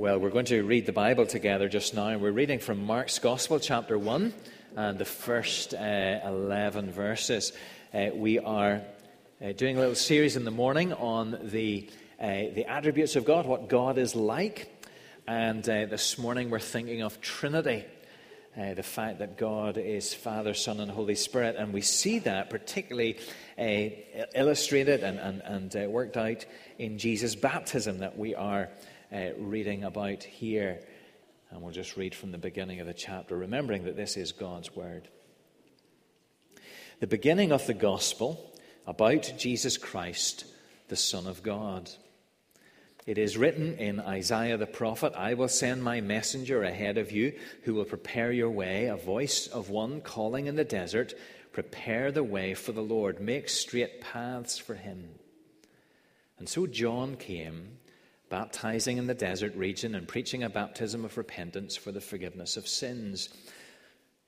[0.00, 2.16] Well, we're going to read the Bible together just now.
[2.16, 4.32] We're reading from Mark's Gospel, chapter 1,
[4.74, 7.52] and the first uh, 11 verses.
[7.92, 8.80] Uh, we are
[9.44, 11.86] uh, doing a little series in the morning on the,
[12.18, 14.74] uh, the attributes of God, what God is like.
[15.28, 17.84] And uh, this morning we're thinking of Trinity.
[18.58, 21.56] Uh, the fact that God is Father, Son, and Holy Spirit.
[21.58, 23.18] And we see that particularly
[24.34, 26.46] illustrated and, and, and worked out
[26.78, 28.70] in Jesus' baptism that we are
[29.12, 30.80] uh, reading about here.
[31.50, 34.74] And we'll just read from the beginning of the chapter, remembering that this is God's
[34.74, 35.08] Word.
[37.00, 38.54] The beginning of the Gospel
[38.86, 40.44] about Jesus Christ,
[40.88, 41.90] the Son of God.
[43.06, 47.32] It is written in Isaiah the prophet, I will send my messenger ahead of you
[47.62, 51.14] who will prepare your way, a voice of one calling in the desert,
[51.52, 55.08] prepare the way for the Lord, make straight paths for him.
[56.38, 57.78] And so John came
[58.30, 62.66] baptizing in the desert region and preaching a baptism of repentance for the forgiveness of
[62.66, 63.28] sins.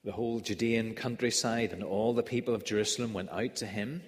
[0.05, 4.03] The whole Judean countryside and all the people of Jerusalem went out to him.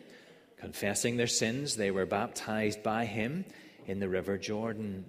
[0.58, 3.44] Confessing their sins, they were baptized by him
[3.86, 5.04] in the river Jordan.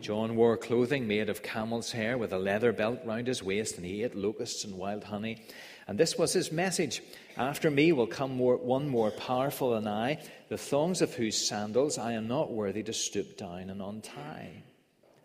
[0.00, 3.84] John wore clothing made of camel's hair with a leather belt round his waist, and
[3.84, 5.44] he ate locusts and wild honey.
[5.88, 7.02] And this was his message
[7.36, 11.98] After me will come more, one more powerful than I, the thongs of whose sandals
[11.98, 14.62] I am not worthy to stoop down and untie.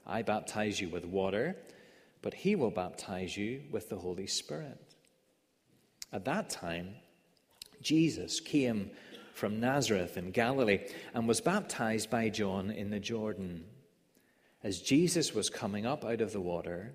[0.05, 1.55] I baptize you with water,
[2.21, 4.77] but he will baptize you with the Holy Spirit.
[6.13, 6.95] At that time,
[7.81, 8.91] Jesus came
[9.33, 10.81] from Nazareth in Galilee
[11.13, 13.65] and was baptized by John in the Jordan.
[14.63, 16.93] As Jesus was coming up out of the water,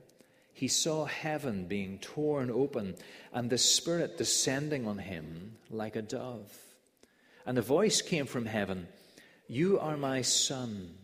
[0.57, 2.95] he saw heaven being torn open
[3.31, 6.51] and the Spirit descending on him like a dove.
[7.45, 8.89] And a voice came from heaven
[9.49, 10.95] You are my Son,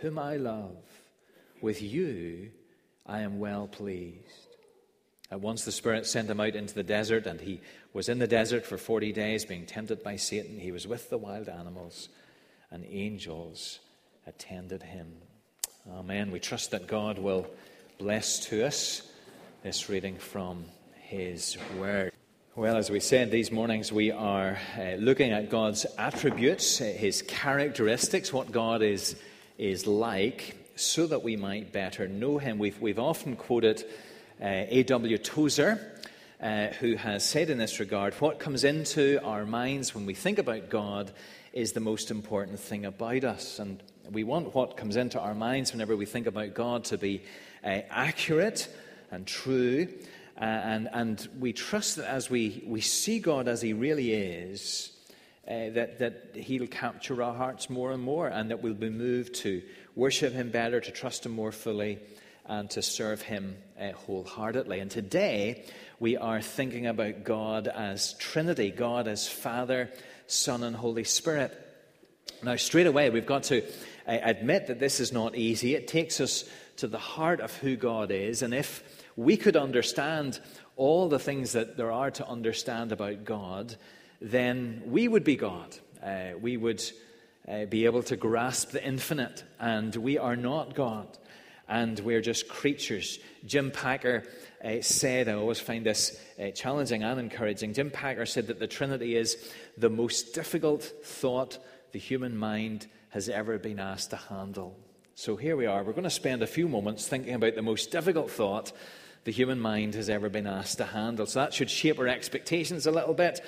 [0.00, 0.82] whom I love.
[1.62, 2.50] With you
[3.06, 4.48] I am well pleased.
[5.30, 7.60] At once the Spirit sent him out into the desert, and he
[7.92, 10.58] was in the desert for 40 days, being tempted by Satan.
[10.58, 12.08] He was with the wild animals,
[12.72, 13.78] and angels
[14.26, 15.12] attended him.
[15.88, 16.32] Amen.
[16.32, 17.46] We trust that God will
[17.98, 19.10] bless to us
[19.62, 20.64] this reading from
[20.96, 22.12] His Word.
[22.54, 27.22] Well, as we said, these mornings we are uh, looking at God's attributes, uh, His
[27.22, 29.16] characteristics, what God is,
[29.56, 32.58] is like, so that we might better know Him.
[32.58, 33.82] We've, we've often quoted
[34.42, 35.16] uh, A.W.
[35.18, 35.80] Tozer,
[36.40, 40.38] uh, who has said in this regard, What comes into our minds when we think
[40.38, 41.12] about God
[41.54, 43.58] is the most important thing about us.
[43.58, 43.82] And
[44.12, 47.22] we want what comes into our minds whenever we think about God to be
[47.70, 48.68] accurate
[49.10, 49.88] and true.
[50.38, 54.92] Uh, and, and we trust that as we, we see God as He really is,
[55.48, 59.34] uh, that, that He'll capture our hearts more and more, and that we'll be moved
[59.36, 59.62] to
[59.94, 61.98] worship Him better, to trust Him more fully,
[62.44, 64.78] and to serve Him uh, wholeheartedly.
[64.80, 65.64] And today,
[65.98, 69.90] we are thinking about God as Trinity God as Father,
[70.26, 71.58] Son, and Holy Spirit.
[72.42, 75.74] Now, straight away, we've got to uh, admit that this is not easy.
[75.74, 76.44] It takes us
[76.78, 78.82] to the heart of who God is, and if
[79.16, 80.40] we could understand
[80.76, 83.76] all the things that there are to understand about God,
[84.20, 85.76] then we would be God.
[86.02, 86.82] Uh, we would
[87.48, 91.06] uh, be able to grasp the infinite, and we are not God,
[91.68, 93.18] and we're just creatures.
[93.44, 94.24] Jim Packer
[94.64, 97.72] uh, said, I always find this uh, challenging and encouraging.
[97.72, 99.36] Jim Packer said that the Trinity is
[99.78, 101.58] the most difficult thought
[101.92, 104.76] the human mind has ever been asked to handle.
[105.18, 105.82] So here we are.
[105.82, 108.70] We're going to spend a few moments thinking about the most difficult thought
[109.24, 111.24] the human mind has ever been asked to handle.
[111.24, 113.40] So that should shape our expectations a little bit.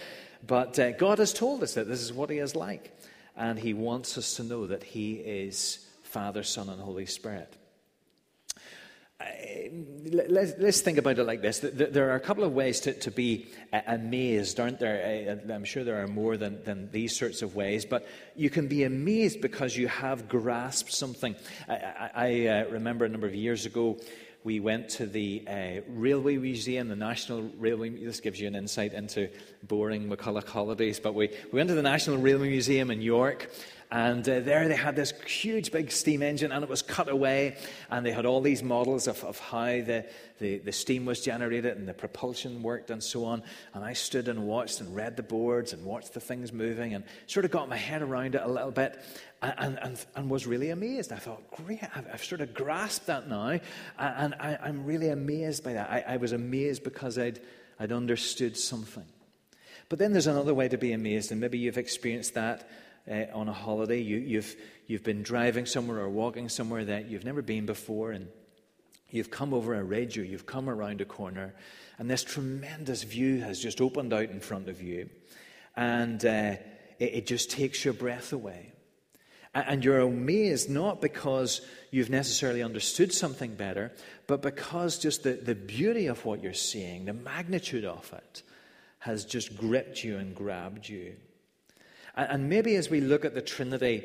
[0.46, 2.98] But uh, God has told us that this is what He is like.
[3.36, 7.52] And He wants us to know that He is Father, Son, and Holy Spirit.
[9.20, 9.24] Uh,
[10.12, 11.58] let's, let's, think about it like this.
[11.58, 15.40] There are a couple of ways to, to be amazed, aren't there?
[15.50, 18.84] I'm sure there are more than, than these sorts of ways, but you can be
[18.84, 21.34] amazed because you have grasped something.
[21.68, 23.98] I, I, I uh, remember a number of years ago,
[24.44, 27.90] we went to the uh, Railway Museum, the National Railway.
[27.90, 29.28] This gives you an insight into
[29.64, 31.00] boring McCullough holidays.
[31.00, 33.50] But we, we went to the National Railway Museum in York,
[33.90, 37.56] and uh, there they had this huge big steam engine, and it was cut away.
[37.90, 40.04] And they had all these models of, of how the,
[40.38, 43.42] the, the, steam was generated and the propulsion worked and so on.
[43.72, 47.04] And I stood and watched and read the boards and watched the things moving and
[47.26, 48.98] sort of got my head around it a little bit
[49.40, 51.10] and, and, and was really amazed.
[51.10, 53.58] I thought, great, I've, I've sort of grasped that now.
[53.98, 55.88] And I, am really amazed by that.
[55.90, 57.40] I, I was amazed because I'd,
[57.80, 59.06] I'd understood something.
[59.88, 62.68] But then there's another way to be amazed, and maybe you've experienced that
[63.10, 64.00] uh, on a holiday.
[64.00, 64.56] You, you've,
[64.86, 68.28] you've been driving somewhere or walking somewhere that you've never been before, and
[69.10, 71.54] You've come over a ridge or you've come around a corner,
[71.98, 75.08] and this tremendous view has just opened out in front of you,
[75.76, 76.56] and uh,
[76.98, 78.72] it, it just takes your breath away.
[79.54, 83.92] And you're amazed not because you've necessarily understood something better,
[84.26, 88.42] but because just the, the beauty of what you're seeing, the magnitude of it,
[88.98, 91.16] has just gripped you and grabbed you.
[92.18, 94.04] And maybe as we look at the Trinity,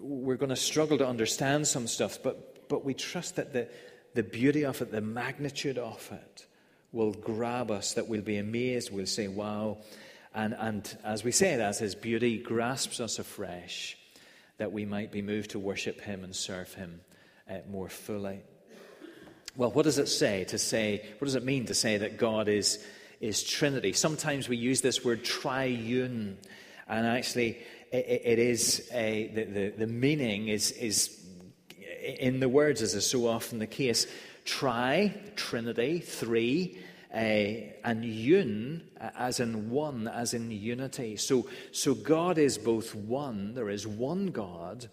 [0.00, 3.68] we're going to struggle to understand some stuff, but, but we trust that the,
[4.14, 6.46] the beauty of it, the magnitude of it,
[6.92, 9.76] will grab us, that we'll be amazed, we'll say, wow.
[10.34, 13.98] And, and as we say it, as His beauty grasps us afresh,
[14.56, 17.02] that we might be moved to worship Him and serve Him
[17.50, 18.40] uh, more fully.
[19.56, 22.48] Well, what does it say to say, what does it mean to say that God
[22.48, 22.82] is,
[23.20, 23.92] is Trinity?
[23.92, 26.38] Sometimes we use this word triune,
[26.88, 27.58] and actually
[27.90, 31.18] it, it is a, the, the, the meaning is, is
[32.02, 34.06] in the words, as is so often the case,
[34.44, 36.78] tri, Trinity, three,
[37.12, 38.82] uh, and un,
[39.16, 41.16] as in one, as in unity.
[41.16, 44.88] So, so God is both one, there is one God,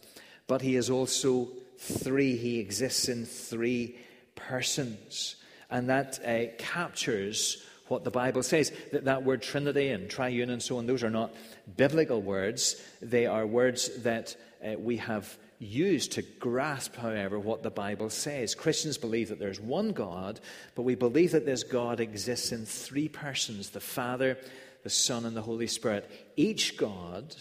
[0.48, 2.36] but He is also three.
[2.36, 3.98] He exists in three
[4.36, 5.38] persons.
[5.72, 8.72] And that uh, captures what the Bible says.
[8.92, 11.34] That, that word Trinity and triune and so on, those are not
[11.78, 12.82] biblical words.
[13.02, 18.56] They are words that uh, we have used to grasp, however, what the Bible says.
[18.56, 20.40] Christians believe that there's one God,
[20.76, 24.38] but we believe that this God exists in three persons the Father,
[24.84, 26.10] the Son, and the Holy Spirit.
[26.38, 27.36] Each God,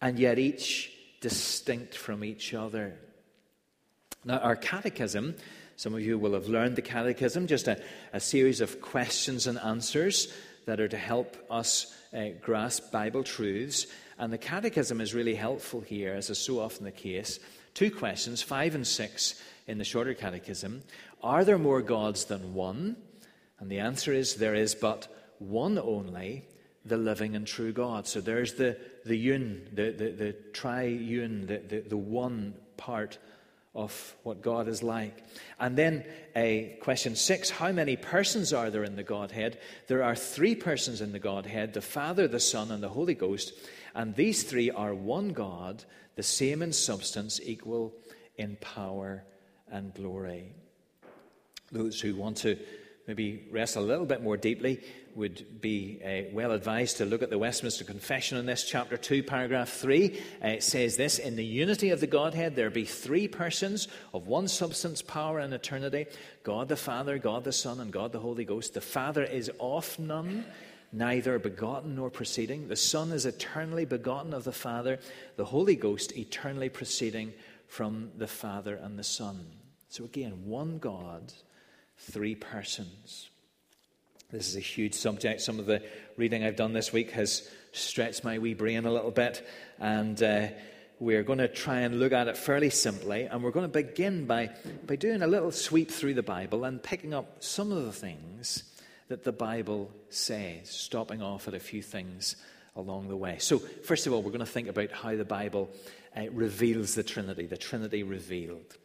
[0.00, 2.94] and yet each distinct from each other.
[4.24, 5.34] Now, our catechism,
[5.78, 7.80] some of you will have learned the catechism, just a,
[8.12, 10.26] a series of questions and answers
[10.66, 13.86] that are to help us uh, grasp Bible truths.
[14.18, 17.38] And the catechism is really helpful here, as is so often the case.
[17.74, 20.82] Two questions, five and six in the shorter catechism.
[21.22, 22.96] Are there more gods than one?
[23.60, 25.06] And the answer is there is but
[25.38, 26.44] one only,
[26.84, 28.08] the living and true God.
[28.08, 28.76] So there's the,
[29.06, 33.18] the un, the, the, the triune, the, the, the one part
[33.78, 35.22] of what God is like.
[35.60, 36.04] And then
[36.34, 39.58] a question six How many persons are there in the Godhead?
[39.86, 43.52] There are three persons in the Godhead the Father, the Son, and the Holy Ghost.
[43.94, 45.84] And these three are one God,
[46.16, 47.94] the same in substance, equal
[48.36, 49.22] in power
[49.70, 50.52] and glory.
[51.70, 52.58] Those who want to
[53.08, 54.80] maybe rest a little bit more deeply
[55.16, 59.24] would be uh, well advised to look at the Westminster Confession on this, chapter 2,
[59.24, 60.20] paragraph 3.
[60.44, 64.28] Uh, it says this In the unity of the Godhead, there be three persons of
[64.28, 66.06] one substance, power, and eternity
[66.44, 68.74] God the Father, God the Son, and God the Holy Ghost.
[68.74, 70.44] The Father is of none
[70.92, 72.68] neither begotten nor proceeding.
[72.68, 74.98] The Son is eternally begotten of the Father,
[75.36, 77.32] the Holy Ghost eternally proceeding
[77.66, 79.46] from the Father and the Son.
[79.88, 81.32] So again, one God,
[81.98, 83.28] three persons.
[84.30, 85.40] This is a huge subject.
[85.40, 85.82] Some of the
[86.16, 89.46] reading I've done this week has stretched my wee brain a little bit,
[89.78, 90.48] and uh,
[91.00, 93.22] we're going to try and look at it fairly simply.
[93.22, 94.50] And we're going to begin by,
[94.86, 98.64] by doing a little sweep through the Bible and picking up some of the things
[99.08, 102.36] that the Bible says, stopping off at a few things
[102.76, 103.38] along the way.
[103.38, 105.70] So, first of all, we're going to think about how the Bible
[106.16, 108.76] uh, reveals the Trinity, the Trinity revealed.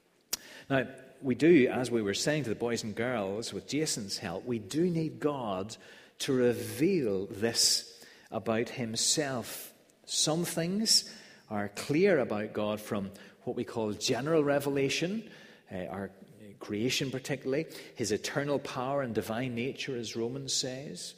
[0.69, 0.87] Now,
[1.23, 4.59] we do, as we were saying to the boys and girls with Jason's help, we
[4.59, 5.75] do need God
[6.19, 9.71] to reveal this about Himself.
[10.05, 11.13] Some things
[11.49, 13.11] are clear about God from
[13.43, 15.29] what we call general revelation,
[15.71, 16.11] uh, our
[16.59, 17.65] creation particularly,
[17.95, 21.13] his eternal power and divine nature, as Romans says.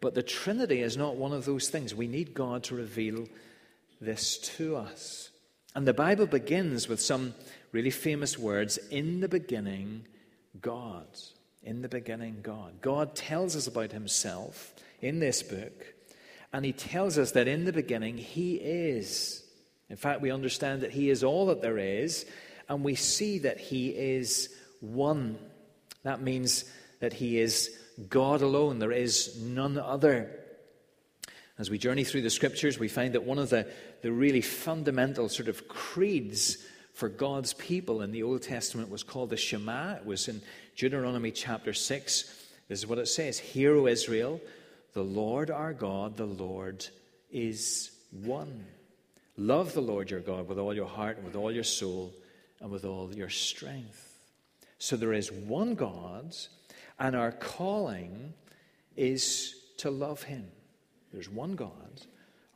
[0.00, 1.94] But the Trinity is not one of those things.
[1.94, 3.26] We need God to reveal
[4.00, 5.30] this to us.
[5.74, 7.34] And the Bible begins with some
[7.72, 10.06] really famous words In the beginning,
[10.60, 11.06] God.
[11.62, 12.80] In the beginning, God.
[12.80, 15.94] God tells us about himself in this book,
[16.52, 19.44] and he tells us that in the beginning, he is.
[19.90, 22.26] In fact, we understand that he is all that there is,
[22.68, 25.38] and we see that he is one.
[26.02, 26.64] That means
[27.00, 27.76] that He is
[28.08, 30.30] God alone, there is none other.
[31.58, 33.66] As we journey through the scriptures, we find that one of the,
[34.02, 36.58] the really fundamental sort of creeds
[36.98, 39.92] for God's people in the Old Testament was called the Shema.
[39.92, 40.42] It was in
[40.76, 42.22] Deuteronomy chapter 6.
[42.66, 44.40] This is what it says Hear, O Israel,
[44.94, 46.84] the Lord our God, the Lord
[47.30, 48.64] is one.
[49.36, 52.12] Love the Lord your God with all your heart and with all your soul
[52.60, 54.18] and with all your strength.
[54.80, 56.34] So there is one God,
[56.98, 58.34] and our calling
[58.96, 60.48] is to love Him.
[61.12, 62.02] There's one God.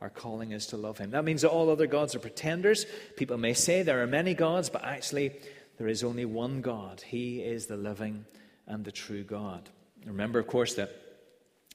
[0.03, 1.11] Our calling is to love Him.
[1.11, 2.85] That means that all other gods are pretenders.
[3.15, 5.31] People may say there are many gods, but actually,
[5.77, 6.99] there is only one God.
[6.99, 8.25] He is the living
[8.67, 9.69] and the true God.
[10.05, 10.91] Remember, of course, that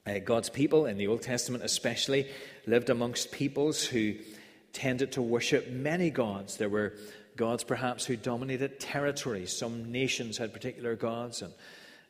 [0.05, 2.29] uh, God's people, in the Old Testament especially,
[2.67, 4.13] lived amongst peoples who
[4.73, 6.57] tended to worship many gods.
[6.57, 6.93] There were
[7.35, 9.51] gods perhaps who dominated territories.
[9.57, 11.51] Some nations had particular gods, and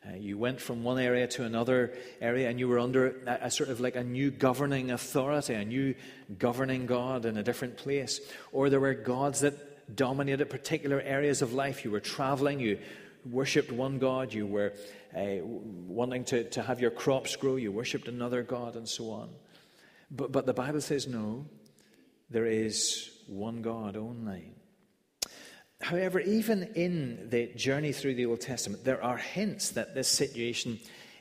[0.06, 1.92] uh, you went from one area to another
[2.22, 5.64] area, and you were under a, a, sort of like a new governing authority, a
[5.64, 5.94] new
[6.38, 8.20] governing God in a different place.
[8.50, 11.84] Or there were gods that dominated particular areas of life.
[11.84, 12.78] You were traveling, you
[13.26, 14.72] worshipped one God, you were
[15.14, 19.28] uh, wanting to, to have your crops grow, you worshipped another God, and so on.
[20.10, 21.44] But, but the Bible says no,
[22.30, 24.54] there is one God only.
[25.80, 30.78] However, even in the journey through the Old Testament, there are hints that this situation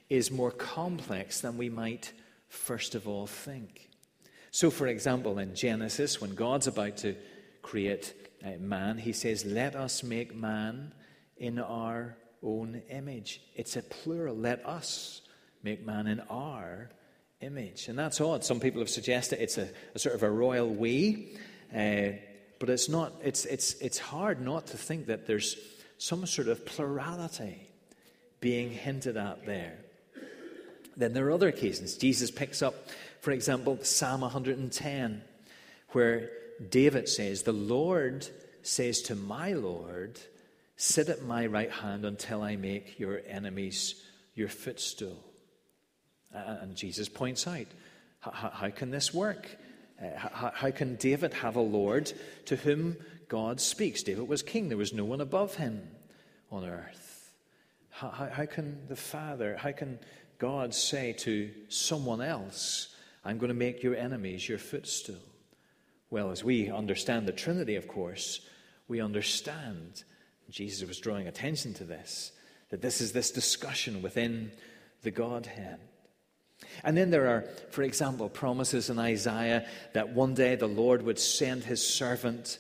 [0.09, 2.11] is more complex than we might
[2.49, 3.89] first of all think.
[4.51, 7.15] So, for example, in Genesis, when God's about to
[7.61, 8.13] create
[8.59, 10.93] man, he says, Let us make man
[11.37, 13.41] in our own image.
[13.55, 14.35] It's a plural.
[14.35, 15.21] Let us
[15.63, 16.89] make man in our
[17.41, 17.87] image.
[17.87, 18.43] And that's odd.
[18.43, 21.37] Some people have suggested it's a, a sort of a royal we.
[21.73, 22.17] Uh,
[22.59, 25.55] but it's not, it's, it's, it's hard not to think that there's
[25.97, 27.69] some sort of plurality
[28.41, 29.77] being hinted at there.
[30.95, 31.95] Then there are other occasions.
[31.95, 32.75] Jesus picks up,
[33.21, 35.21] for example, Psalm 110,
[35.89, 36.29] where
[36.69, 38.27] David says, The Lord
[38.63, 40.19] says to my Lord,
[40.75, 43.95] Sit at my right hand until I make your enemies
[44.35, 45.23] your footstool.
[46.31, 47.67] And Jesus points out,
[48.21, 49.47] How can this work?
[50.01, 52.11] Uh, how, how, can David have a Lord
[52.45, 52.95] to whom
[53.27, 54.03] God speaks?
[54.03, 55.81] David was king, there was no one above him
[56.51, 57.33] on earth.
[57.89, 59.99] How, how, how can the Father, how can
[60.37, 65.15] God say to someone else, I'm going to make your enemies your footstool?
[66.09, 68.41] Well, as we understand the Trinity, of course,
[68.87, 70.03] we understand,
[70.49, 72.31] Jesus was drawing attention to this,
[72.69, 74.51] that this is this discussion within
[75.03, 75.79] the Godhead.
[76.83, 81.19] And then there are, for example, promises in Isaiah that one day the Lord would
[81.19, 82.59] send his servant.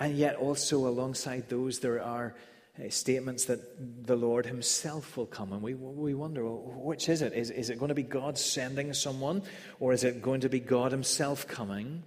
[0.00, 2.34] And yet, also alongside those, there are
[2.78, 5.52] uh, statements that the Lord himself will come.
[5.52, 7.34] And we, we wonder, well, which is it?
[7.34, 9.42] Is, is it going to be God sending someone,
[9.80, 12.02] or is it going to be God himself coming?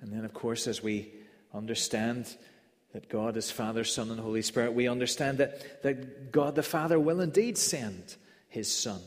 [0.00, 1.12] And then, of course, as we
[1.52, 2.34] understand
[2.92, 6.98] that God is Father, Son, and Holy Spirit, we understand that, that God the Father
[6.98, 8.16] will indeed send
[8.48, 9.00] his Son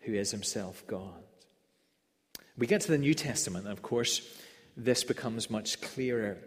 [0.00, 1.22] who is himself God.
[2.56, 4.20] We get to the New Testament, and of course,
[4.76, 6.38] this becomes much clearer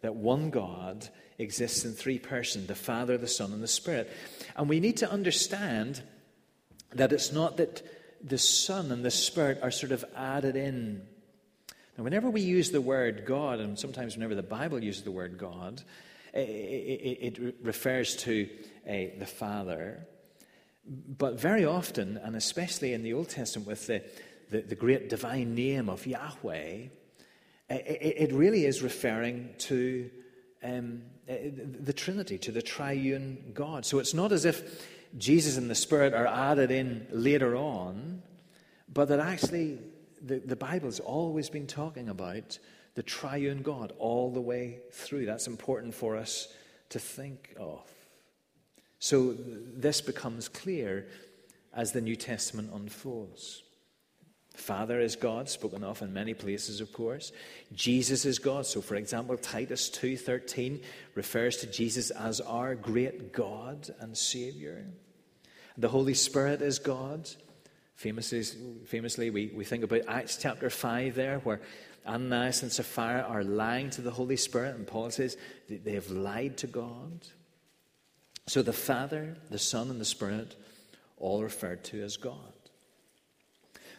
[0.00, 4.10] that one God exists in three persons the Father, the Son, and the Spirit.
[4.56, 6.02] And we need to understand
[6.94, 7.82] that it's not that
[8.22, 11.02] the Son and the Spirit are sort of added in.
[11.96, 15.38] Now, whenever we use the word God, and sometimes whenever the Bible uses the word
[15.38, 15.82] God,
[16.34, 18.48] it, refers to
[18.88, 20.06] uh, the Father.
[20.88, 24.02] But very often, and especially in the Old Testament with the,
[24.50, 26.88] the, the great divine name of Yahweh,
[27.70, 30.10] it, it really is referring to
[30.62, 33.84] um, the Trinity, to the triune God.
[33.84, 38.22] So it's not as if Jesus and the Spirit are added in later on,
[38.92, 39.78] but that actually
[40.22, 42.58] the, the Bible's always been talking about
[42.94, 45.26] the triune God all the way through.
[45.26, 46.48] That's important for us
[46.88, 47.82] to think of.
[48.98, 51.06] So this becomes clear
[51.72, 53.62] as the New Testament unfolds.
[54.58, 57.30] Father is God, spoken of in many places, of course.
[57.72, 58.66] Jesus is God.
[58.66, 60.82] So, for example, Titus 2.13
[61.14, 64.84] refers to Jesus as our great God and Savior.
[65.76, 67.30] The Holy Spirit is God.
[67.94, 68.42] Famously,
[68.86, 71.60] famously we, we think about Acts chapter 5 there, where
[72.04, 75.36] Ananias and Sapphira are lying to the Holy Spirit, and Paul says
[75.68, 77.26] they have lied to God.
[78.48, 80.56] So the Father, the Son, and the Spirit,
[81.18, 82.34] all referred to as God.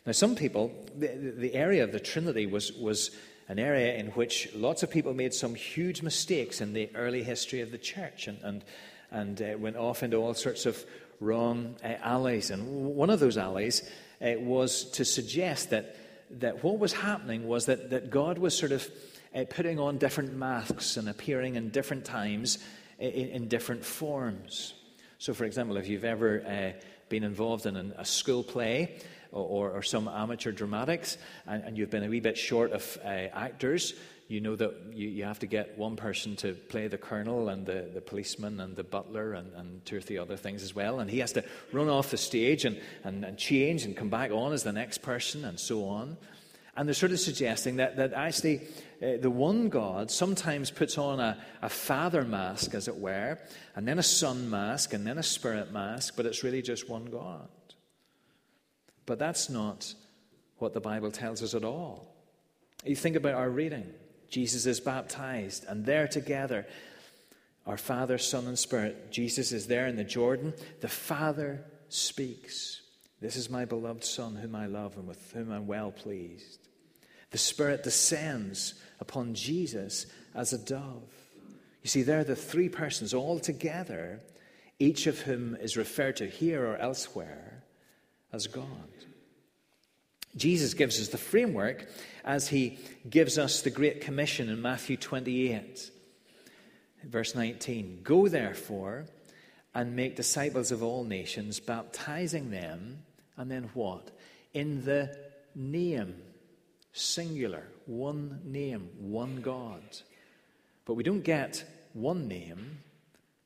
[0.06, 3.12] Now, some people, the, the area of the Trinity was, was
[3.48, 7.62] an area in which lots of people made some huge mistakes in the early history
[7.62, 8.64] of the church and, and,
[9.12, 10.84] and uh, went off into all sorts of
[11.20, 12.50] wrong uh, alleys.
[12.50, 13.88] And one of those alleys
[14.20, 15.96] uh, was to suggest that,
[16.40, 18.90] that what was happening was that, that God was sort of
[19.36, 22.58] uh, putting on different masks and appearing in different times
[23.00, 24.74] in, in different forms.
[25.18, 26.80] So, for example, if you've ever uh,
[27.10, 29.00] been involved in an, a school play
[29.32, 33.08] or, or, some amateur dramatics and, and, you've been a wee bit short of uh,
[33.08, 33.94] actors,
[34.28, 37.66] you know that you, you, have to get one person to play the colonel and
[37.66, 41.00] the, the policeman and the butler and, and, two or three other things as well.
[41.00, 44.32] And he has to run off the stage and, and, and change and come back
[44.32, 46.18] on as the next person and so on.
[46.80, 48.62] And they're sort of suggesting that, that actually
[49.04, 53.38] uh, the one God sometimes puts on a, a father mask, as it were,
[53.76, 57.04] and then a son mask, and then a spirit mask, but it's really just one
[57.04, 57.50] God.
[59.06, 59.94] But that's not
[60.60, 62.16] what the Bible tells us at all.
[62.86, 63.92] You think about our reading
[64.30, 66.66] Jesus is baptized, and there together,
[67.66, 69.12] our Father, Son, and Spirit.
[69.12, 70.54] Jesus is there in the Jordan.
[70.80, 72.82] The Father speaks.
[73.20, 76.69] This is my beloved Son, whom I love and with whom I'm well pleased.
[77.32, 80.06] The Spirit descends upon Jesus
[80.36, 81.12] as a dove.
[81.84, 84.20] You see, there are the three persons all together,
[84.80, 87.64] each of whom is referred to here or elsewhere
[88.34, 88.66] as God.
[90.36, 91.88] Jesus gives us the framework
[92.24, 92.78] as he
[93.10, 95.90] gives us the Great Commission in Matthew 28,
[97.04, 98.02] verse 19.
[98.04, 99.06] Go therefore
[99.74, 103.00] and make disciples of all nations, baptizing them,
[103.38, 104.12] and then what?
[104.54, 105.16] In the
[105.56, 106.16] name,
[107.00, 109.82] singular, one name, one God.
[110.86, 111.64] But we don't get
[111.94, 112.80] one name,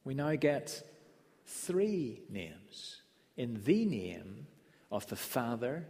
[0.03, 0.83] we now get
[1.45, 3.01] three names.
[3.38, 4.48] In the name
[4.91, 5.86] of the Father,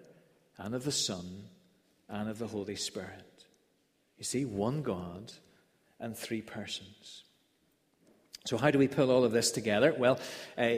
[0.57, 1.49] and of the Son,
[2.07, 3.45] and of the Holy Spirit.
[4.17, 5.33] You see, one God
[5.99, 7.23] and three persons.
[8.45, 9.95] So, how do we pull all of this together?
[9.97, 10.19] Well,
[10.57, 10.75] uh,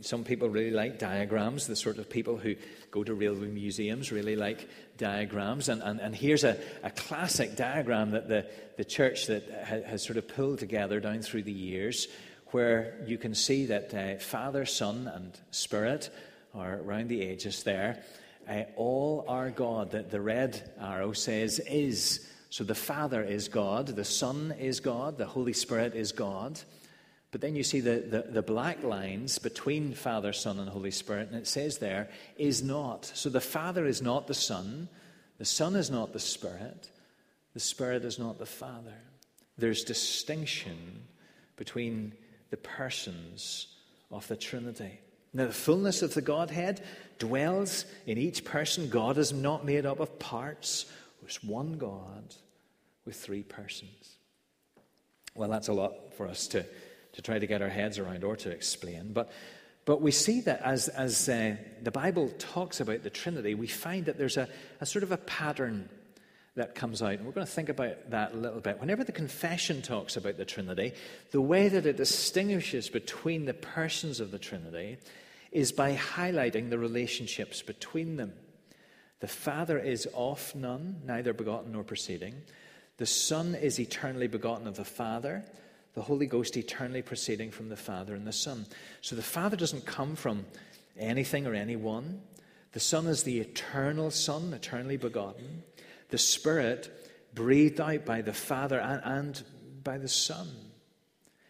[0.00, 1.66] some people really like diagrams.
[1.66, 2.54] The sort of people who
[2.90, 5.68] go to railway museums really like diagrams.
[5.68, 10.02] And, and, and here's a, a classic diagram that the, the church that ha, has
[10.02, 12.08] sort of pulled together down through the years,
[12.48, 16.10] where you can see that uh, Father, Son, and Spirit
[16.54, 18.02] are around the edges there
[18.48, 19.90] uh, all are God.
[19.92, 22.26] that the red arrow says is.
[22.50, 26.58] So the Father is God, the Son is God, the Holy Spirit is God.
[27.30, 31.28] But then you see the, the, the, black lines between Father, Son, and Holy Spirit,
[31.28, 32.08] and it says there,
[32.38, 33.10] is not.
[33.14, 34.88] So the Father is not the Son,
[35.36, 36.90] the Son is not the Spirit,
[37.52, 38.96] the Spirit is not the Father.
[39.58, 41.02] There's distinction
[41.56, 42.14] between
[42.50, 43.74] the persons
[44.10, 45.00] of the Trinity.
[45.34, 46.82] Now, the fullness of the Godhead
[47.18, 48.88] dwells in each person.
[48.88, 50.86] God is not made up of parts,
[51.20, 52.34] there's one God
[53.04, 54.16] with three persons.
[55.34, 56.64] Well, that's a lot for us to,
[57.18, 59.12] to try to get our heads around or to explain.
[59.12, 59.32] But,
[59.84, 64.06] but we see that as, as uh, the Bible talks about the Trinity, we find
[64.06, 64.48] that there's a,
[64.80, 65.88] a sort of a pattern
[66.54, 67.14] that comes out.
[67.14, 68.78] And we're going to think about that a little bit.
[68.78, 70.92] Whenever the confession talks about the Trinity,
[71.32, 74.98] the way that it distinguishes between the persons of the Trinity
[75.50, 78.32] is by highlighting the relationships between them.
[79.18, 82.36] The Father is of none, neither begotten nor proceeding.
[82.98, 85.44] The Son is eternally begotten of the Father.
[85.98, 88.66] The Holy Ghost eternally proceeding from the Father and the Son.
[89.00, 90.46] So the Father doesn't come from
[90.96, 92.22] anything or anyone.
[92.70, 95.64] The Son is the eternal Son, eternally begotten
[96.10, 96.88] the Spirit
[97.34, 99.42] breathed out by the Father and, and
[99.84, 100.48] by the Son.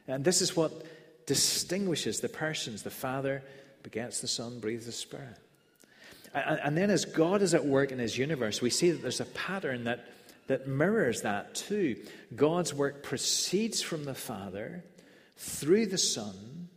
[0.07, 0.73] And this is what
[1.27, 2.83] distinguishes the persons.
[2.83, 3.43] The Father
[3.83, 5.37] begets the Son, breathes the Spirit.
[6.33, 9.21] And, and then, as God is at work in His universe, we see that there's
[9.21, 10.07] a pattern that,
[10.49, 11.97] that mirrors that too.
[12.35, 14.85] God's work proceeds from the Father
[15.37, 16.69] through the Son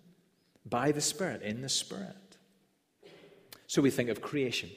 [0.65, 2.15] by the Spirit, in the Spirit.
[3.67, 4.69] So we think of creation.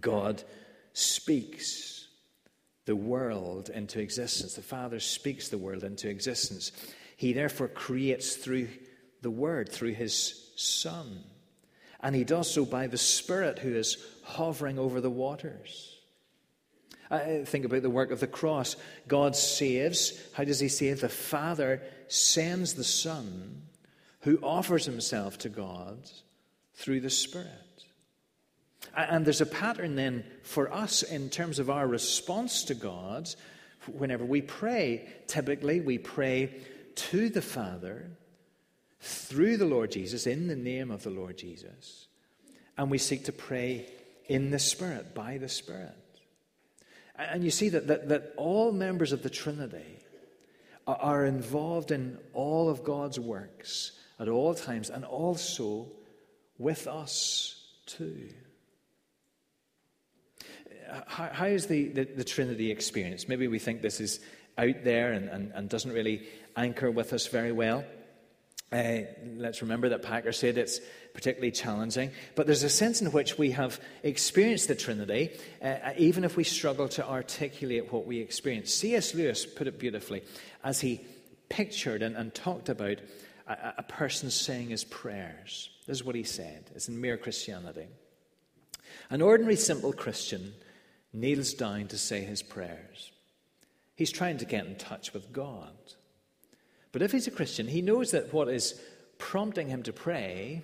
[0.00, 0.42] God
[0.92, 2.06] speaks
[2.86, 4.54] the world into existence.
[4.54, 6.72] The Father speaks the world into existence.
[7.16, 8.68] He therefore creates through
[9.20, 11.24] the Word, through His Son.
[12.00, 15.97] And He does so by the Spirit who is hovering over the waters.
[17.10, 18.76] Think about the work of the cross.
[19.06, 20.12] God saves.
[20.34, 21.00] How does He save?
[21.00, 23.62] The Father sends the Son
[24.22, 25.98] who offers Himself to God
[26.74, 27.48] through the Spirit.
[28.96, 33.28] And there's a pattern then for us in terms of our response to God.
[33.86, 36.60] Whenever we pray, typically we pray
[36.94, 38.10] to the Father
[39.00, 42.08] through the Lord Jesus, in the name of the Lord Jesus.
[42.76, 43.88] And we seek to pray
[44.26, 45.94] in the Spirit, by the Spirit.
[47.18, 49.98] And you see that, that, that all members of the Trinity
[50.86, 55.88] are involved in all of God's works at all times, and also
[56.58, 58.28] with us too
[61.06, 63.28] how, how is the, the, the, Trinity experience?
[63.28, 64.20] Maybe we think this is
[64.56, 66.26] out there and, and, and doesn't really
[66.56, 67.84] anchor with us very well.
[68.70, 68.98] Uh,
[69.36, 70.80] let's remember that Packer said it's
[71.14, 72.10] particularly challenging.
[72.34, 75.30] But there's a sense in which we have experienced the Trinity,
[75.62, 78.72] uh, even if we struggle to articulate what we experience.
[78.74, 79.14] C.S.
[79.14, 80.22] Lewis put it beautifully
[80.62, 81.00] as he
[81.48, 82.98] pictured and, and talked about
[83.46, 85.70] a, a person saying his prayers.
[85.86, 86.70] This is what he said.
[86.74, 87.86] It's in Mere Christianity.
[89.10, 90.52] An ordinary simple Christian
[91.12, 93.12] kneels down to say his prayers.
[93.94, 95.72] He's trying to get in touch with God.
[96.92, 98.80] But if he's a Christian, he knows that what is
[99.18, 100.62] prompting him to pray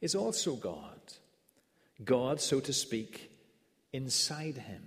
[0.00, 1.00] is also God.
[2.04, 3.30] God, so to speak,
[3.92, 4.82] inside him.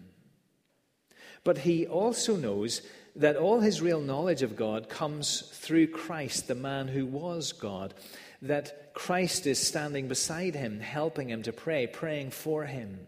[1.43, 2.81] But he also knows
[3.15, 7.93] that all his real knowledge of God comes through Christ, the man who was God.
[8.41, 12.99] That Christ is standing beside him, helping him to pray, praying for him.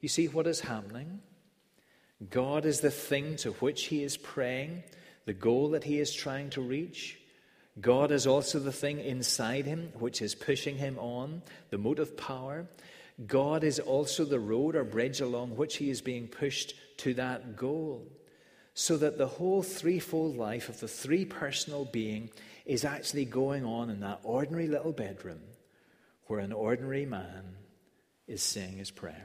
[0.00, 1.20] You see what is happening?
[2.28, 4.82] God is the thing to which he is praying,
[5.26, 7.18] the goal that he is trying to reach.
[7.80, 12.66] God is also the thing inside him which is pushing him on, the motive power.
[13.26, 17.56] God is also the road or bridge along which he is being pushed to that
[17.56, 18.06] goal.
[18.74, 22.30] So that the whole threefold life of the three personal being
[22.64, 25.40] is actually going on in that ordinary little bedroom
[26.26, 27.56] where an ordinary man
[28.28, 29.16] is saying his prayers.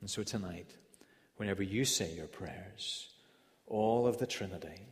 [0.00, 0.70] And so tonight,
[1.36, 3.08] whenever you say your prayers,
[3.66, 4.86] all of the Trinity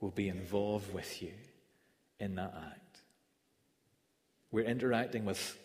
[0.00, 1.32] will be involved with you
[2.20, 3.02] in that act.
[4.50, 5.58] We're interacting with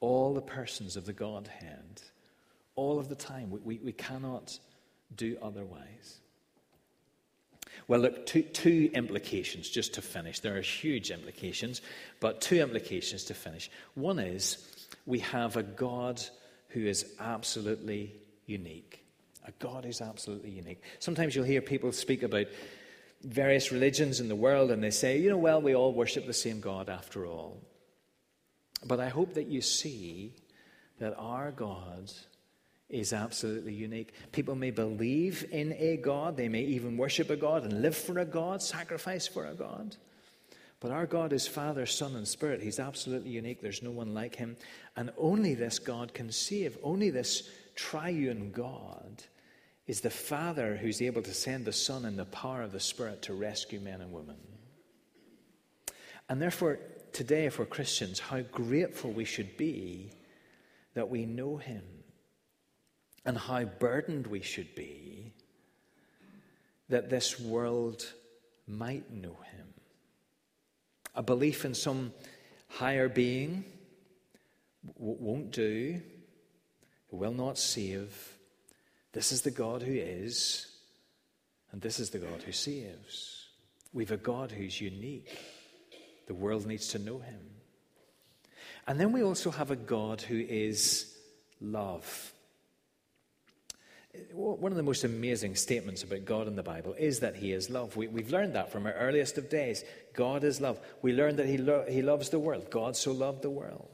[0.00, 2.02] all the persons of the Godhead
[2.74, 3.50] all of the time.
[3.50, 4.58] We, we, we cannot
[5.14, 6.18] do otherwise.
[7.88, 10.40] Well, look, two, two implications just to finish.
[10.40, 11.82] There are huge implications,
[12.20, 13.70] but two implications to finish.
[13.94, 14.58] One is
[15.06, 16.22] we have a God
[16.68, 18.14] who is absolutely
[18.46, 19.05] unique.
[19.58, 20.82] God is absolutely unique.
[20.98, 22.46] Sometimes you'll hear people speak about
[23.22, 26.32] various religions in the world and they say, you know, well, we all worship the
[26.32, 27.60] same God after all.
[28.84, 30.34] But I hope that you see
[30.98, 32.10] that our God
[32.88, 34.12] is absolutely unique.
[34.32, 38.18] People may believe in a God, they may even worship a God and live for
[38.18, 39.96] a God, sacrifice for a God.
[40.78, 42.62] But our God is Father, Son, and Spirit.
[42.62, 43.60] He's absolutely unique.
[43.60, 44.56] There's no one like him.
[44.94, 46.76] And only this God can save.
[46.82, 49.24] Only this triune God
[49.86, 53.22] is the Father who's able to send the Son in the power of the Spirit
[53.22, 54.36] to rescue men and women.
[56.28, 56.80] And therefore,
[57.12, 60.10] today, if we're Christians, how grateful we should be
[60.94, 61.84] that we know Him
[63.24, 65.32] and how burdened we should be
[66.88, 68.12] that this world
[68.66, 69.66] might know Him.
[71.14, 72.12] A belief in some
[72.68, 73.64] higher being
[74.96, 76.00] won't do,
[77.10, 78.35] will not save.
[79.16, 80.66] This is the God who is,
[81.72, 83.46] and this is the God who saves.
[83.94, 85.38] We've a God who's unique.
[86.26, 87.40] The world needs to know him.
[88.86, 91.16] And then we also have a God who is
[91.62, 92.34] love.
[94.34, 97.70] One of the most amazing statements about God in the Bible is that He is
[97.70, 97.96] love.
[97.96, 99.82] We, have learned that from our earliest of days.
[100.12, 100.78] God is love.
[101.00, 102.70] We learned that he, lo- he loves the world.
[102.70, 103.88] God so loved the world.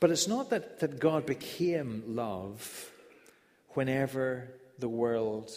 [0.00, 2.90] But it's not that, that God became love
[3.74, 5.50] whenever the world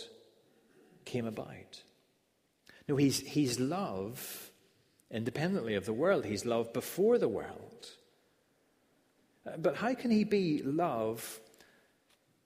[1.06, 1.82] came about.
[2.88, 4.51] No, he's, he's love
[5.12, 6.25] independently of the world.
[6.25, 7.89] He's love before the world.
[9.45, 11.39] Uh, but how can he be love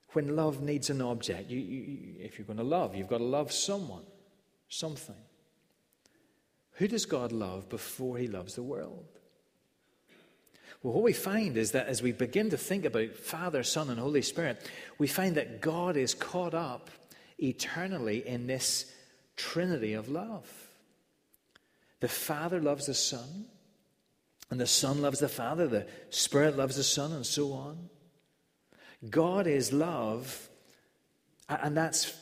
[0.09, 1.49] when love needs an object?
[1.49, 4.03] You, you, if you're going to love, you've got to love someone,
[4.69, 5.15] something.
[6.73, 9.05] Who does God love before he loves the world?
[10.83, 13.99] Well, what we find is that as we begin to think about Father, Son, and
[13.99, 14.67] Holy Spirit,
[14.97, 16.89] we find that God is caught up
[17.37, 18.91] eternally in this
[19.35, 20.49] trinity of love.
[21.99, 23.45] The Father loves the Son,
[24.49, 27.89] and the Son loves the Father, the Spirit loves the Son, and so on.
[29.07, 30.49] God is love,
[31.47, 32.15] and that's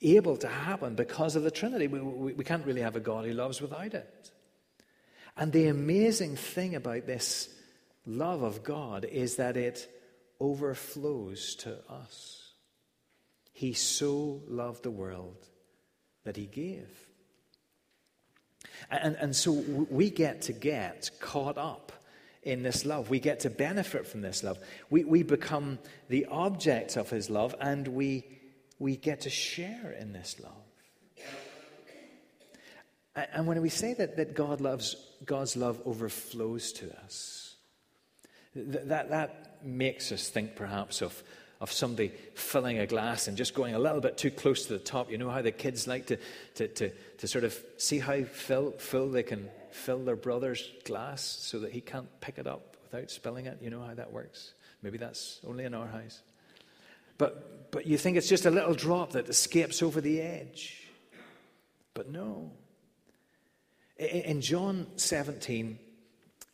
[0.00, 1.88] able to happen because of the Trinity.
[1.88, 4.30] We, we, we, can't really have a God who loves without it.
[5.36, 7.48] And the amazing thing about this
[8.08, 9.88] love of God is that it
[10.40, 12.52] overflows to us.
[13.52, 15.46] He so loved the world
[16.24, 16.88] that he gave.
[18.90, 21.92] And, and so we get to get caught up
[22.42, 23.10] in this love.
[23.10, 24.58] We get to benefit from this love.
[24.88, 28.24] We, we become the object of his love and we,
[28.78, 30.52] we get to share in this love.
[33.32, 34.94] And when we say that, that God loves,
[35.24, 37.37] God's love overflows to us,
[38.88, 41.22] that, that makes us think perhaps of
[41.60, 44.78] of somebody filling a glass and just going a little bit too close to the
[44.78, 45.10] top.
[45.10, 46.18] You know how the kids like to,
[46.54, 51.22] to, to, to sort of see how full, full they can fill their brother's glass
[51.22, 53.58] so that he can't pick it up without spilling it?
[53.60, 54.52] You know how that works?
[54.82, 56.20] Maybe that's only in our house.
[57.16, 60.86] But, but you think it's just a little drop that escapes over the edge.
[61.92, 62.52] But no.
[63.98, 65.76] In John 17,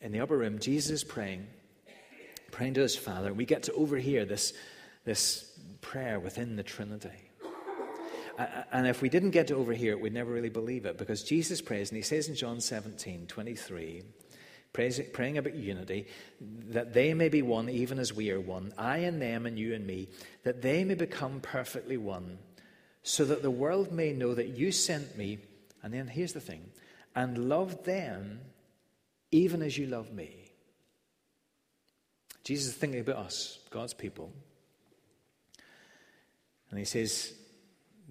[0.01, 1.47] in the upper room, Jesus is praying,
[2.55, 3.35] praying to his Father.
[3.35, 4.53] We get to overhear this
[5.05, 7.11] this prayer within the Trinity.
[8.73, 11.61] And if we didn't get to overhear it, we'd never really believe it because Jesus
[11.61, 14.03] prays, and he says in John 17 23,
[14.73, 16.07] praying about unity,
[16.40, 19.75] that they may be one even as we are one, I and them and you
[19.75, 20.09] and me,
[20.45, 22.38] that they may become perfectly one,
[23.03, 25.38] so that the world may know that you sent me,
[25.83, 26.71] and then here's the thing,
[27.14, 28.40] and love them
[29.31, 30.43] even as you love me.
[32.44, 34.33] Jesus is thinking about us, God's people.
[36.70, 37.33] And he says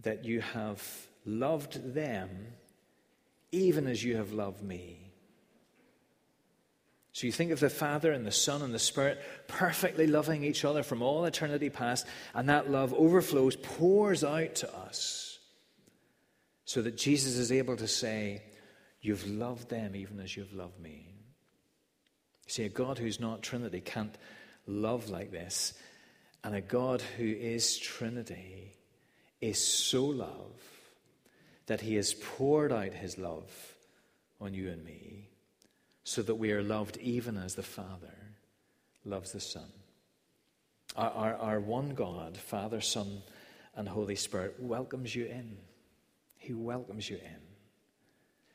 [0.01, 0.81] that you have
[1.25, 2.29] loved them
[3.51, 5.11] even as you have loved me.
[7.11, 10.65] So you think of the Father and the Son and the Spirit perfectly loving each
[10.65, 15.37] other from all eternity past, and that love overflows, pours out to us,
[16.65, 18.41] so that Jesus is able to say,
[18.99, 21.12] You've loved them even as you've loved me.
[22.45, 24.15] You see, a God who's not Trinity can't
[24.67, 25.73] love like this,
[26.43, 28.75] and a God who is Trinity
[29.41, 30.61] is so love
[31.67, 33.75] that he has poured out his love
[34.39, 35.29] on you and me
[36.03, 38.13] so that we are loved even as the Father
[39.05, 39.71] loves the Son.
[40.95, 43.23] Our, our, our, one God, Father, Son,
[43.75, 45.57] and Holy Spirit, welcomes you in.
[46.37, 47.52] He welcomes you in.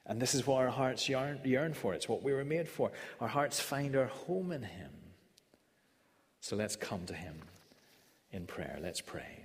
[0.09, 1.93] And this is what our hearts yearn, yearn for.
[1.93, 2.91] It's what we were made for.
[3.21, 4.91] Our hearts find our home in Him.
[6.41, 7.43] So let's come to Him
[8.33, 8.79] in prayer.
[8.83, 9.45] Let's pray.